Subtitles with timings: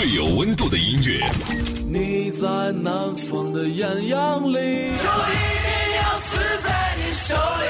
[0.00, 1.20] 最有温度的音乐。
[1.86, 5.68] 你在南方的艳阳里，就一定
[6.00, 7.66] 要死在你手里。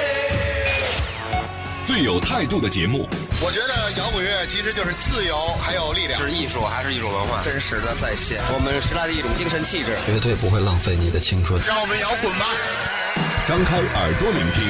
[1.83, 3.09] 最有态度的节目。
[3.43, 7.43] 我觉得摇滚乐其实就是自由，还有力量，是艺术还是一种文化？
[7.43, 11.61] 真实的再现我们时代的一种精神气质，绝对不会浪费你的青春。
[11.67, 12.47] 让我们摇滚吧！
[13.45, 14.63] 张开耳朵聆听，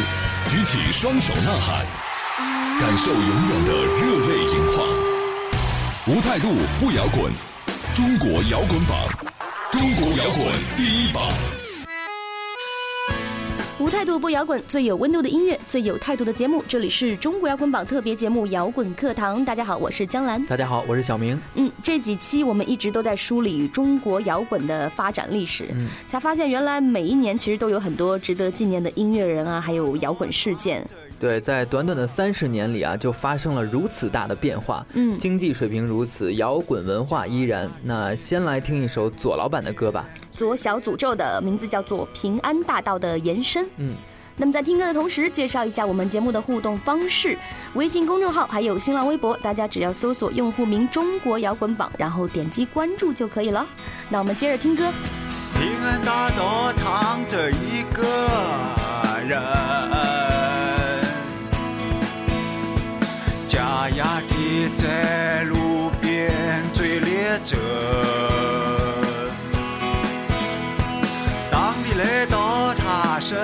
[0.49, 1.85] 举起双手呐喊，
[2.81, 4.89] 感受永远的热泪盈眶。
[6.07, 7.31] 无态度不摇滚，
[7.95, 9.09] 中国摇滚榜，
[9.73, 11.23] 中国摇滚第一榜。
[13.81, 16.63] 无态度不摇滚，最有温度的音乐，最有态度的节目。
[16.69, 19.41] 这里是中国摇滚榜特别节目《摇滚课堂》。
[19.45, 20.45] 大家好，我是江兰。
[20.47, 21.41] 大家好，我是小明。
[21.57, 30.87] 嗯，这几期我们一直都在梳理中国摇滚的发展历史，嗯，才发现原来每一年其实都有很多值得纪念的音乐人啊，还有摇滚事件。
[31.21, 34.85] 对，在短短的三十年里啊，就发生了如此大的变化。
[34.95, 37.71] 嗯，经济水平如此，摇滚文化依然。
[37.85, 40.09] 那先来听一首左老板的歌吧。
[40.33, 43.67] 左小诅咒的名字叫做《平安大道的延伸》。
[43.77, 43.95] 嗯，
[44.35, 47.37] 那么在听歌的同时，介绍一下我们节目的互动方式：
[47.75, 53.67] 微信公众号还有新浪微博，大家只要搜索用户名“中国摇滚榜”，然后点击关注就可以了。
[54.09, 54.91] 那我们接着听歌。
[55.53, 58.03] 平安大道躺着一个
[59.29, 60.20] 人。
[63.81, 66.31] 他压地在路边
[66.71, 67.57] 追猎着。
[71.51, 73.39] 当你来到他身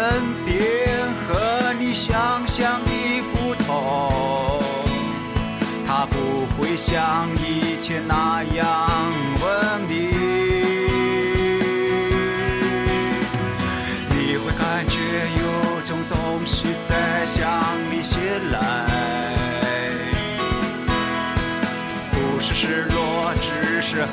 [0.45, 4.61] 边，和你想象的不同，
[5.87, 8.91] 他不会像以前那样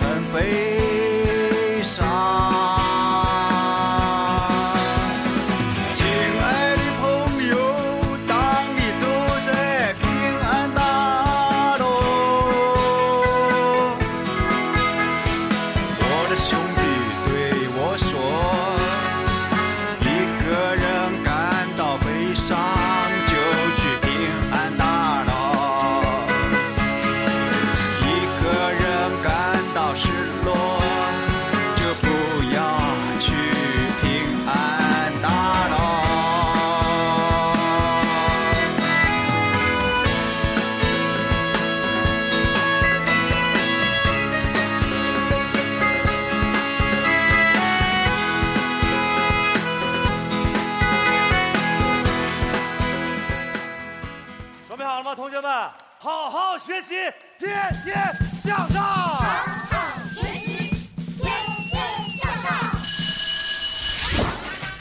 [0.02, 0.83] 很悲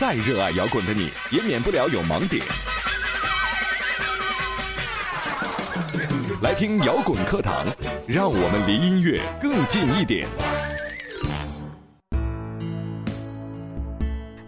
[0.02, 2.44] 再热爱摇滚的你，也免不了有盲点。
[6.42, 7.64] 来听摇滚课堂，
[8.04, 10.26] 让我们离音乐更近一点。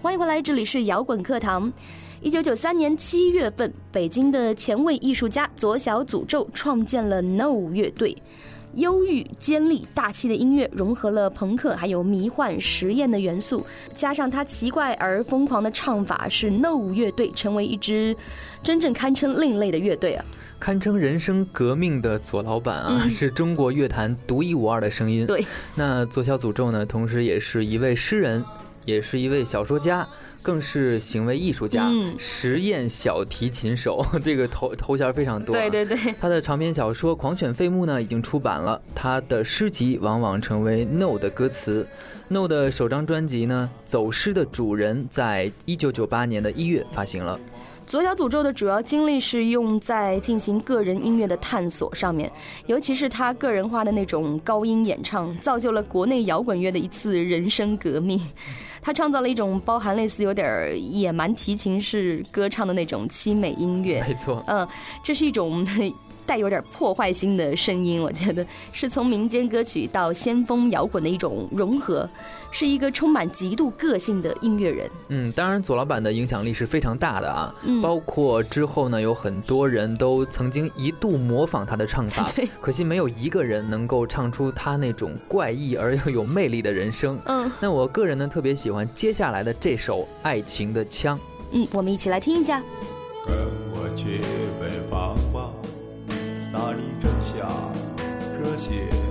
[0.03, 1.72] 欢迎回来，这里是摇滚课堂。
[2.21, 8.21] 一九九三年七月份，北京的前卫艺术家左小诅咒创建了 No 乐队。
[8.76, 13.64] 忧郁、尖利、大气的音乐融合了朋克还有迷幻实验的元素，
[13.94, 18.16] 加上他奇怪而疯狂的唱法，使 No 乐队成为一支
[18.62, 20.24] 真正堪称另类的乐队啊！
[20.58, 25.26] 堪称人生革命的左老板啊，是中国乐坛独一无二的声音。
[25.26, 28.42] 对，那左小诅咒呢，同时也是一位诗人，
[28.84, 30.06] 也是一位小说家。
[30.43, 35.56] 更是行为艺术家、实验小提琴手， 这个头头衔非常多。
[35.56, 41.89] 对对对，他的长篇小说《狂犬废墓》呢已经出版了，他的诗集往往成为 No 的歌词。
[42.28, 47.41] No 的首张专辑呢《走失的主人》在一九九八年的一月发行了。
[47.87, 52.31] 左小诅咒的主要精力是用在进行个人音乐的探索上面，
[52.66, 58.21] 尤其是他个人化的那种高音演唱，造就了国内摇滚乐的一次人生革命。
[58.83, 64.03] 他创造了一种包含类似有点野蛮提琴式歌唱的那种凄美音乐。
[64.07, 64.66] 没错，嗯，
[65.03, 65.66] 这是一种
[66.27, 72.09] 带有点破坏性的声音，我觉得是从民间歌曲到先锋摇滚的一种融合。
[72.54, 74.89] 是一个充满极度个性的音乐人。
[75.09, 77.53] 嗯，当然左老板的影响力是非常大的啊。
[77.65, 82.24] 嗯，包括之后呢，有很多人都曾经一度模仿他的唱法。
[82.33, 87.18] 对，可惜没有一个人能够唱出他那种怪异而又有魅力的人声。
[87.27, 91.18] 嗯，那我个人呢特别喜欢接下来的这首《爱情的枪》。
[91.51, 92.62] 嗯，我们一起来听一下。
[93.27, 93.36] 跟
[93.72, 94.21] 我去
[94.60, 95.51] 北方吧，
[96.53, 97.48] 那里正下
[98.39, 99.03] 这些。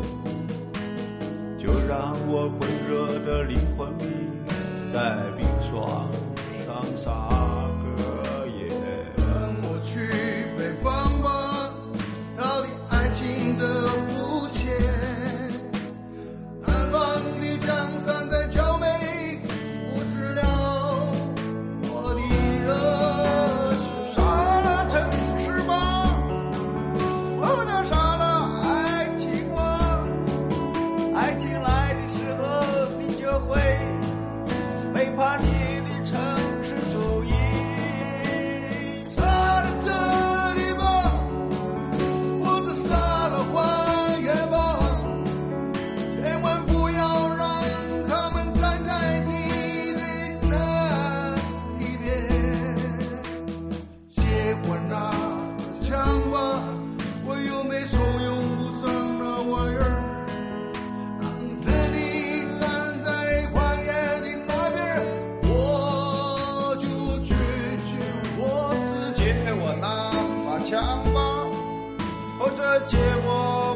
[1.63, 3.87] 就让我温热的灵魂，
[4.91, 6.11] 在冰霜
[6.65, 7.09] 上撒
[7.79, 8.67] 个野。
[9.15, 9.23] 跟
[9.63, 9.95] 我去
[10.57, 11.71] 北方吧，
[12.37, 13.63] 逃离爱情的
[72.39, 73.72] 或者借我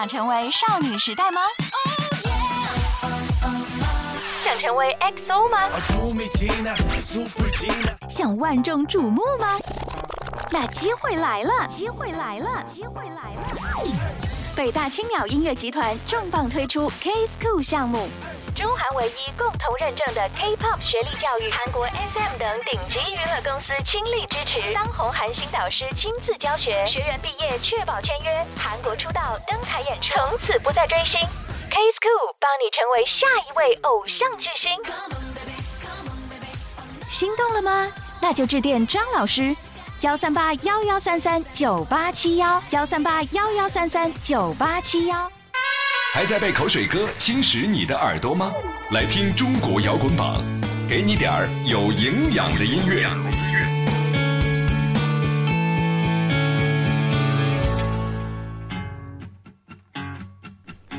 [0.00, 1.42] 想成为少女时代吗？
[4.42, 5.68] 想成为 XO 吗？
[8.08, 9.58] 想万众瞩目吗？
[10.50, 11.66] 那机会来了！
[11.68, 12.62] 机会来了！
[12.66, 13.42] 机会来了！
[14.56, 18.08] 北大青鸟音乐集团重磅推出 K School 项目，
[18.60, 31.18] 中韩唯一共同认证的 K-pop 学历教育，韩国 SM 等顶级娱乐公司倾力支持，当红韩星导师亲自教学，学员毕业确保签约，韩国出道登台演出，从此不再追星。
[31.70, 34.68] K School 帮你成为下一位偶像巨星，
[37.08, 37.90] 心动了吗？
[38.20, 39.56] 那就致电张老师。
[40.02, 45.30] 幺三八幺幺三三九八七幺，幺三八幺幺三三九八七幺。
[46.12, 48.52] 还在被口水歌侵蚀你的耳朵吗？
[48.90, 50.42] 来听中国摇滚榜，
[50.88, 53.06] 给你点儿有营养的音乐。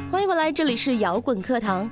[0.10, 1.90] 欢迎回来，这里是摇滚课堂。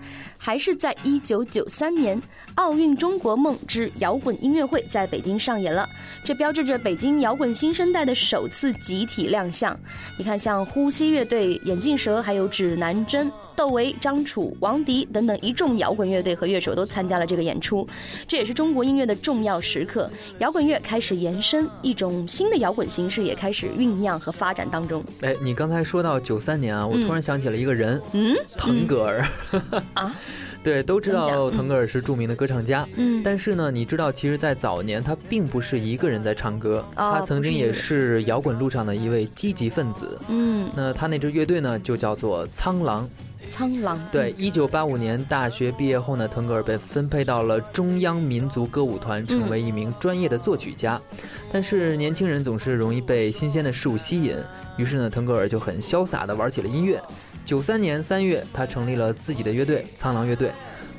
[0.49, 2.19] 还是在一九九三年，
[2.55, 5.87] 奥运中国梦之摇滚音乐会在北京上演了，
[6.23, 9.79] 这标志着北京摇滚新生代的首次集体亮相。
[10.17, 17.85] 你看，像呼吸乐队、眼镜蛇，还有指南针、窦唯、张楚、王迪等等一众摇滚乐队和乐手都参加了这个演出。
[18.25, 25.03] 这也是中国音乐的重要时刻，摇滚乐开始延伸，一种新的摇滚形式也开始酝酿和发展当中。
[25.19, 29.27] 哎，你刚才说到九三年啊，我突然想起了一个人，嗯，腾格尔。
[29.93, 30.15] 啊。
[30.63, 43.09] 对，都知道腾格尔是著名的歌唱家，嗯，但是呢，你知道，其实，在早年他并不是一个人在唱歌，哦、他曾经也是摇滚路上的一位积极分子，嗯，那他那支乐队呢，就叫做苍狼。
[43.49, 43.99] 苍狼。
[44.11, 51.01] 对，一九八五年大学毕业后呢，腾格尔被分配到了中央民族歌舞团，成为一名专业的作曲家。
[51.11, 51.17] 嗯、
[51.51, 54.37] 但是年轻人总是容易被新鲜的事物吸引，
[54.77, 57.01] 于是呢，腾格尔就很潇洒地玩起了音乐。
[57.43, 60.51] 九三年三月，他成立了自己的乐队——苍狼乐队。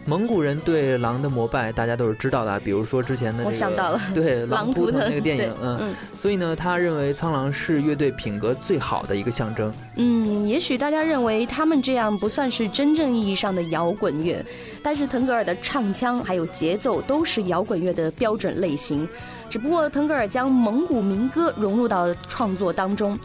[0.07, 2.59] 蒙古人对狼的膜拜，大家都是知道的。
[2.61, 5.95] 比如说之前的这个，我想到了， 对 狼图腾那个电影，嗯嗯。
[6.19, 9.73] 所以呢，他认为苍狼是乐队品格最好的一个象征。
[9.97, 14.45] 嗯，也许大家认为他们这样不算是真正意义上的摇滚乐，
[14.83, 19.09] 但是腾格尔的唱腔还有节奏都是摇滚乐的标准类型。
[19.49, 23.19] 只不过腾格尔将蒙古民歌融入到创作当中。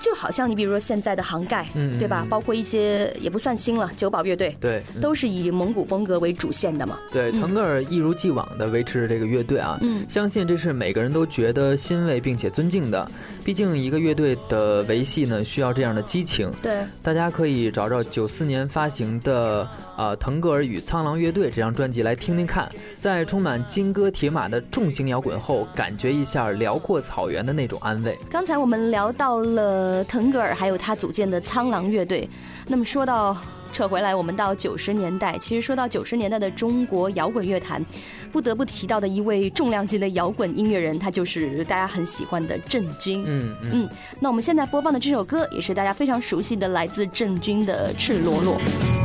[0.00, 2.26] 就好像你比如说现在的杭盖，嗯对吧？
[2.28, 6.98] 包括一些也不算新了，九宝乐队，对，嗯都是以蒙古风格为主线的嘛。
[7.12, 13.10] 对，腾格尔一如既往的维持着这个乐队啊，嗯相信这是每个人都觉得欣慰并且尊敬的。
[13.44, 16.50] 毕竟一个乐队的维系呢，需要这样的激情。
[16.62, 28.14] 对，大家可以找找九四年发行的呃《腾格尔与苍狼乐队》这张专辑来听听看，在充满金戈铁马的重型摇滚后，感觉一下辽阔草原的那种安慰。
[28.30, 32.28] 刚才我们聊到了腾格尔，还有他组建的苍狼乐队。
[32.66, 33.36] 那么说到
[33.72, 37.84] 扯回来，我们到九十年代，其实说到九十年代的中国摇滚乐坛，
[38.32, 43.24] 不得不提到的一位重量级的摇滚音乐人，他就是大家很喜欢的郑钧。
[43.26, 43.70] 嗯嗯。
[43.72, 43.88] 嗯，
[44.20, 48.56] 那我们现在播放的这首歌，也是大家非常熟悉的，来自郑钧的《赤裸裸》。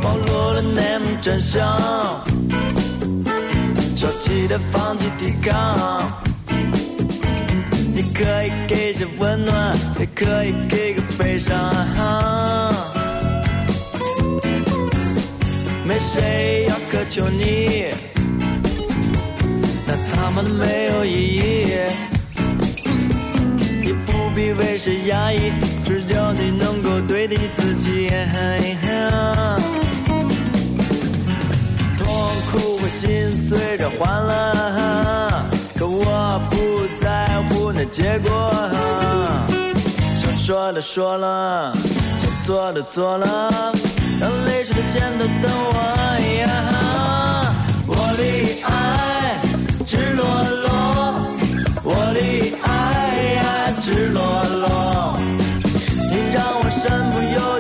[0.01, 1.61] 暴露了内幕真相，
[3.95, 6.11] 消极的放弃抵抗。
[7.95, 9.62] 你可以给些温暖，
[10.03, 11.57] 也可以给个悲伤。
[15.88, 17.86] 没谁要苛求你，
[19.88, 21.41] 那他们没有意义。
[23.81, 25.53] 也不必为谁压抑，
[25.86, 28.10] 只要你能够对得起自己。
[31.98, 32.05] 痛
[32.51, 35.45] 苦会紧随着欢乐，
[35.77, 38.51] 可我不在乎那结果。
[40.45, 43.50] 说了说了，想做的做了，
[44.19, 45.73] 让泪水的肩头等我。
[46.41, 46.75] 呀哈
[47.88, 48.21] 我的
[48.67, 48.69] 爱
[49.85, 50.21] 赤裸
[50.63, 50.67] 裸，
[51.85, 52.19] 我的
[52.62, 52.67] 爱
[53.35, 53.41] 呀
[53.79, 54.21] 赤裸
[54.59, 55.17] 裸，
[56.12, 57.52] 你让我身不由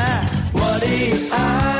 [0.00, 1.79] 因为我的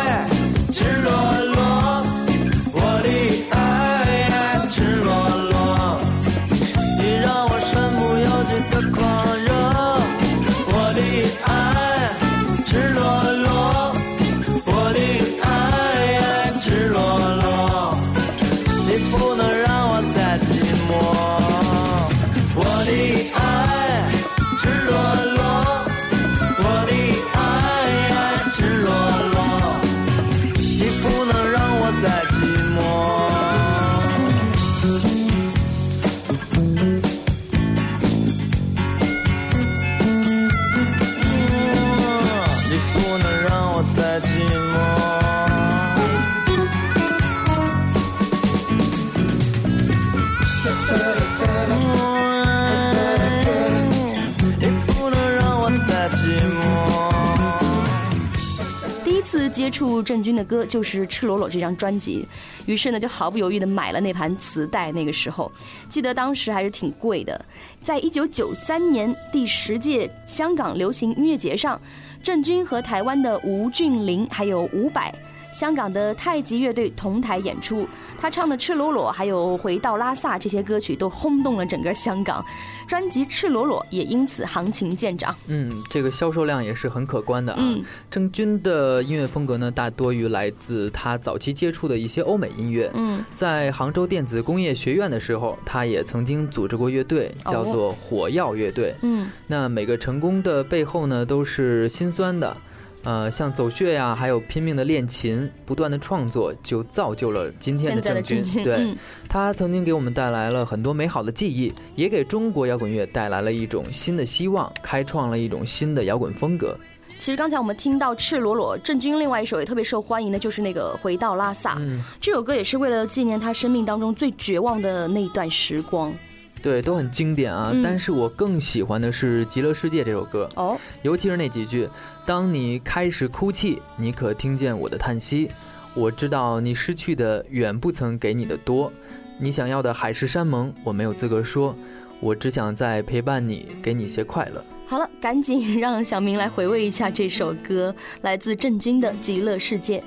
[59.61, 62.27] 接触郑钧的歌就是《赤裸裸》这张专辑，
[62.65, 64.91] 于是呢就毫不犹豫的买了那盘磁带。
[64.91, 65.53] 那个时候，
[65.87, 67.45] 记得当时还是挺贵的。
[67.79, 71.79] 在一九九三年第十届香港流行音乐节上，
[72.23, 75.15] 郑钧和台湾的吴俊霖还有伍佰。
[75.53, 77.87] 香港的太极乐队同台演出，
[78.21, 82.45] 他唱的《赤裸裸》还有《回到拉萨》这些歌曲都轰动了整个香港，
[82.87, 85.35] 专辑《赤裸裸》也因此行情见长。
[85.49, 87.59] 嗯，这个销售量也是很可观的啊。
[87.61, 92.91] 嗯郑钧的音乐风格呢，大多于来自他早期接触的一些欧美音乐。
[92.95, 98.95] 嗯，在杭州电子工业学院的时候，他也曾经组织过乐队，哦叫做火药乐队。
[99.03, 102.57] 嗯，那每个成功的背后呢，都是心酸的。
[103.03, 108.43] 呃，像走穴呀，还有拼命的练琴，不断的创作，就造就了今天的郑钧。
[108.43, 108.97] 郑钧，对，嗯
[109.29, 116.77] 他曾经给我们带来了很多美好的记忆，也给中国摇滚乐带来了一种新的希望，开创了一种新的摇滚风格。
[117.19, 121.75] 其实刚才我们听到《赤裸裸》，郑钧另外一首也特别受欢迎的，就是那个《回到拉萨》。
[121.79, 126.15] 嗯，这首歌也是为了纪念他生命当中最绝望的那一段时光。
[126.63, 127.71] 对，都很经典啊。
[127.73, 131.89] 嗯但是我更喜欢的是《极乐世界》这首歌，哦，尤其是那几句
[132.27, 135.51] ：“当你开始哭泣，你可听见我的叹息。
[135.95, 138.93] 我知道你失去的远不曾给你的多，
[139.39, 141.75] 你想要的海誓山盟，我没有资格说。
[142.21, 144.63] 我只想在陪伴你，给你些快乐。
[144.87, 149.99] 好了，赶紧让小明来回味一下这首歌，来自郑钧的《极乐世界》。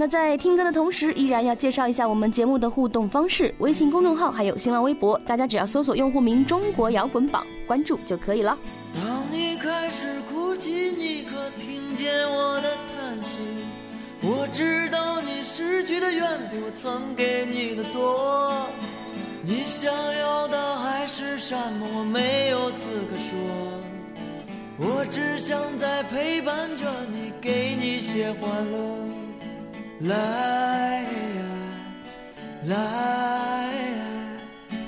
[0.00, 8.56] 那在听歌的同时，依然要介绍一下我们节目的互动方式：微信公众号还有新浪微博，大家只要搜索用户名“中国摇滚榜”，关注就可以了。
[8.94, 13.38] 当你开始哭泣，你可听见我的叹息？
[14.22, 18.68] 我知道你失去的远比我曾给你的多。
[19.42, 21.98] 你想要的海誓山盟？
[21.98, 23.36] 我没有资格说。
[24.78, 29.17] 我只想在陪伴着你，给你些欢乐。
[30.02, 31.06] 来呀，
[32.66, 34.04] 来呀，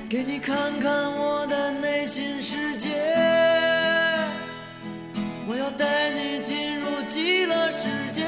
[0.08, 2.90] 给你看看我的内心世界。
[5.48, 8.24] 我要带你进入极乐世界，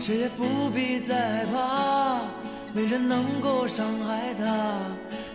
[0.00, 2.20] 谁也不必再害怕，
[2.72, 4.78] 没人能够伤害他。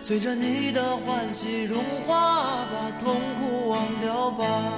[0.00, 4.72] 随着你的欢喜融化，把痛苦忘掉吧。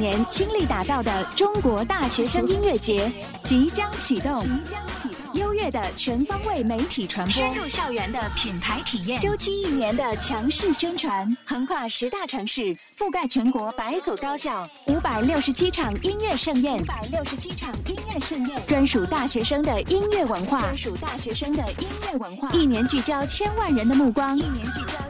[0.00, 3.12] 年倾力打造的中国大学生音乐节
[3.44, 5.20] 即将启动，即将启动。
[5.34, 25.09] 优越的全方位媒体传播，深入校园的品牌体验，周期一年的强势宣传，横跨十大城市，覆盖全国百所高校，五百六十七场音乐盛宴，五百六十七场音乐盛宴，专属大学生的音乐文化，专属大学生的音乐文化，一年聚焦千万人的目光，一年聚焦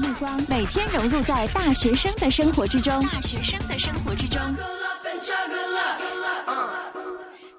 [0.00, 4.40] 目光，每天融入在大学生的生活之中，大学生的生活之中。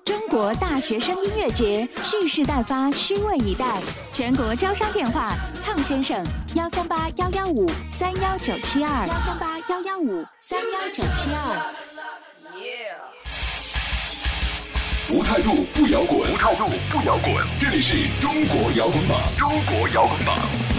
[0.03, 3.79] 中国大学生音乐节蓄势待发，虚位以待。
[4.11, 6.25] 全国招商电话：康先生，
[6.55, 11.71] 幺三八幺幺五三幺九七二，幺三八幺幺五三幺九七二。
[15.09, 17.35] 无态度不摇滚，无态度不摇滚。
[17.59, 20.70] 这里是中国摇滚榜，中国摇滚榜。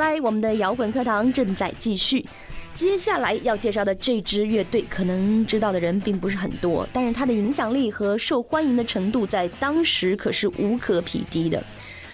[0.00, 2.26] 来，我们的摇滚课堂正在继续。
[2.72, 11.62] 接下来要介绍的这支乐队，可能知道的人并不是很多，但是它的影响力和受欢迎的程度在当时可是无可匹敌的。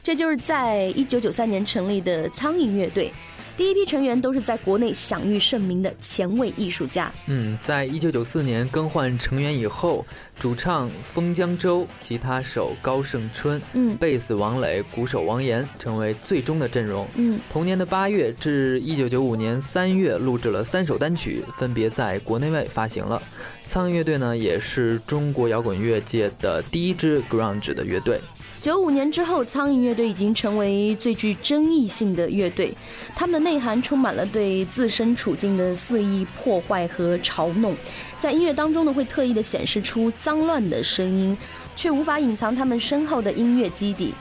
[0.06, 3.12] 这就是在一九九三年成立的苍蝇乐队，
[3.56, 7.12] 第一批成员都是在国内享誉盛名的前卫艺术家。
[7.26, 10.06] 嗯，在一九九四年更换成员以后，
[10.38, 17.04] 主唱封江洲、吉他手高胜春、嗯，贝斯王磊、鼓手王岩成为最终的阵容。
[17.16, 23.20] 嗯，同年的八月至一九九五年三月，录制了三首单曲，分别在国内外发行了。
[23.66, 28.20] 苍蝇乐队呢，也是中国摇滚乐界的第一支 grunge 的乐队。
[28.58, 32.74] 九五年之后，苍蝇乐队已经成为最具争议性的乐队，
[33.14, 37.76] 他们的内涵充满了对自身处境的肆意破坏和嘲弄，
[38.18, 41.36] 在音乐当中呢，会特意的显示出脏乱的声音，
[41.76, 44.14] 却无法隐藏他们深厚的音乐基底。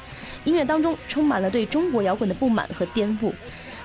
[0.44, 3.32] 音乐当中充满了对中国摇滚的不满和颠覆。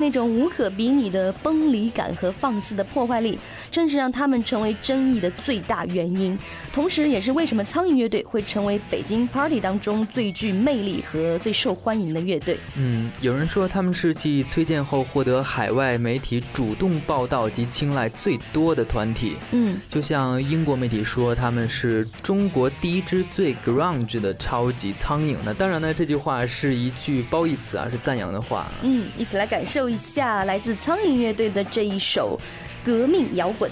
[0.00, 3.38] 那种无可比拟的崩离感和放肆的破坏力，
[3.70, 6.36] 正是让他们成为争议的最大原因，
[6.72, 12.56] 同时也是为什么苍蝇乐队会成为北京 Party 当中最具魅力和最受欢迎的乐队。
[12.76, 19.36] 嗯，有人说他们是继崔健后获得海外媒体主动报道及青睐最多的团体。
[19.52, 25.36] 嗯，就像英国媒体说他们是中国第一支最 grunge 的超级苍蝇。
[25.44, 28.66] 那当然呢，这句话是一句褒义词啊，是赞扬的话。
[28.82, 29.89] 嗯，一起来感受。
[29.90, 32.38] 一下来自苍蝇乐队的这一首
[32.84, 33.68] 革命摇滚。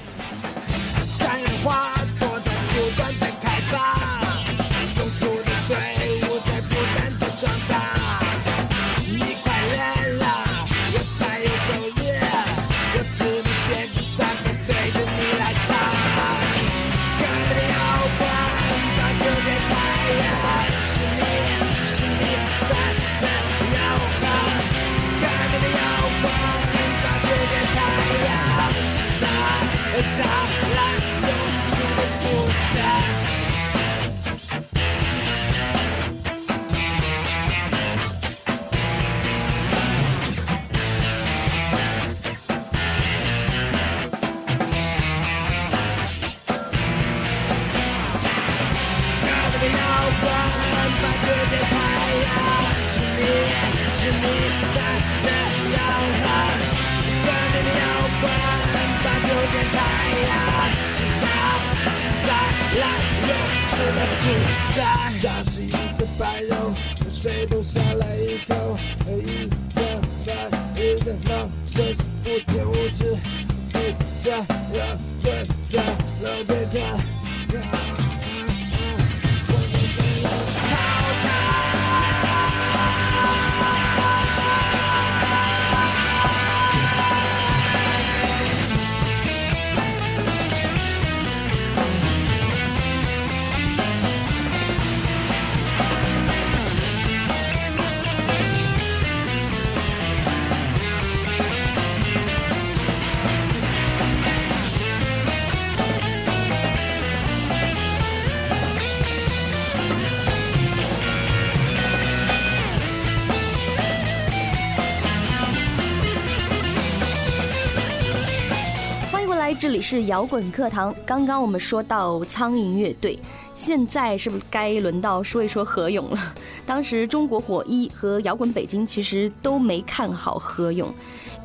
[119.91, 120.95] 是摇滚课堂。
[121.07, 123.19] 刚刚我们说到苍蝇乐队，
[123.55, 126.35] 现在是不是该轮到说一说何勇了？
[126.67, 130.93] 当时中国火一和摇滚北京其实都没看好何勇。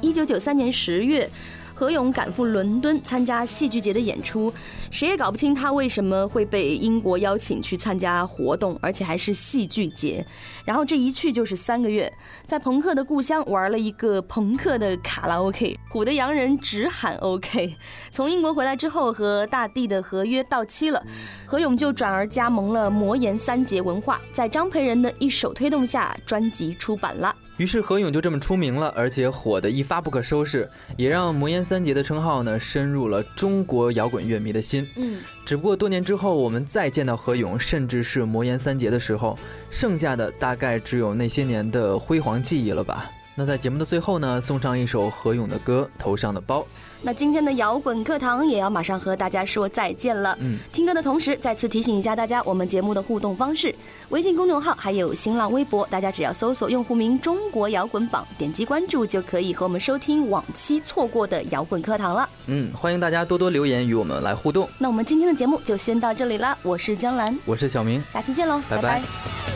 [0.01, 1.29] 一九九三年十月。
[1.75, 4.53] 何勇赶赴伦敦参加戏剧节的演出，
[4.91, 10.25] 谁也搞不清他为什么会被英国邀请去参加活动，而且还是戏剧节。
[10.63, 12.12] 然后这一去就是三个月，
[12.45, 17.75] 在朋克的故乡玩了一个朋克的卡拉 OK，唬得洋人直喊 OK。
[18.12, 21.03] 从英国回来之后，和大地的合约到期了，
[21.45, 27.36] 何勇就转而加盟了魔岩三杰文化，在张培仁的一手推动下，专辑出版了。
[27.58, 34.88] 于是何勇就这么出名了，而且火得一发不可收拾，也让魔岩三杰的称号呢深入了中国摇滚乐迷的心。
[34.96, 39.38] 嗯，只不过多年之后，我们再见到何勇，甚至是魔岩三杰的时候，
[39.70, 43.10] 剩下的大概只有那些年的辉煌记忆了吧。
[43.36, 46.60] 那在节目的最后呢，送上一首何勇的歌《头上的包》。
[47.02, 50.38] 那今天的摇滚课堂也要马上和大家说再见了。
[50.39, 53.74] 嗯，听歌的同时，再次提醒一下大家，我们节目的互动方式：
[54.10, 62.30] 微信公众号还有新浪微博，大家只要搜索用户名“中国摇滚榜”，点击关注就可以和我们收听往期错过的摇滚课堂了。
[62.46, 64.69] 嗯，欢迎大家多多留言与我们来互动。
[64.78, 69.02] 那我们今天的节目就先到这里啦，我是江兰，我是小明，下期见喽，拜拜。
[69.02, 69.53] 我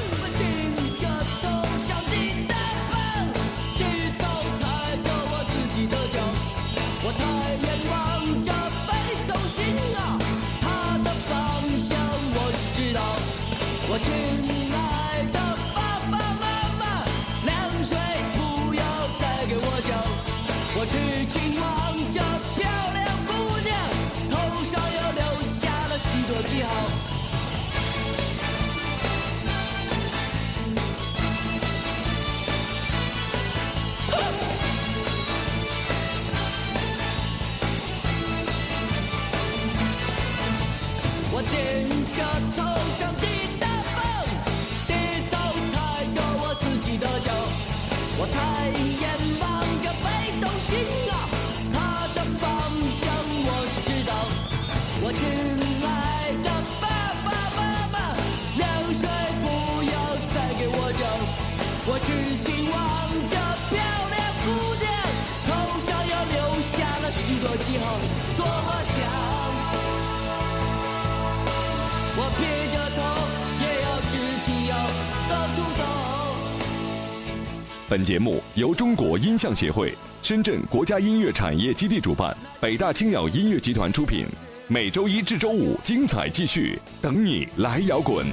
[77.89, 84.25] 本节目由中国音像协会、深圳国家音乐产业基地主办，北大青鸟音乐集团出品。
[84.67, 88.25] 每周一至周五精彩继续，等你来摇滚。